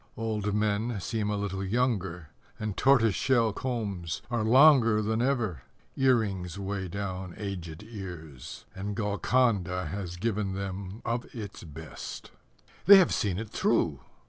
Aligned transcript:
Old 0.17 0.55
men 0.55 0.99
seem 0.99 1.29
a 1.29 1.37
little 1.37 1.63
younger, 1.63 2.29
And 2.59 2.75
tortoise 2.75 3.13
shell 3.13 3.53
combs 3.53 4.23
Are 4.31 4.43
longer 4.43 4.99
than 5.03 5.21
ever; 5.21 5.61
Earrings 5.95 6.57
weigh 6.57 6.87
down 6.87 7.35
aged 7.37 7.83
ears; 7.83 8.65
And 8.73 8.95
Golconda 8.95 9.85
has 9.89 10.15
given 10.15 10.55
them 10.55 11.03
of 11.05 11.25
its 11.35 11.63
best. 11.63 12.31
They 12.87 12.97
have 12.97 13.13
seen 13.13 13.37
it 13.37 13.51
through! 13.51 13.99